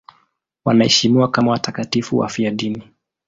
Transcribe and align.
Wanaheshimiwa 0.65 1.31
kama 1.31 1.51
watakatifu 1.51 2.17
wafiadini. 2.17 2.83